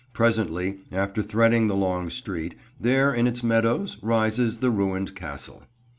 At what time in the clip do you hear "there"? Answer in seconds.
2.79-3.13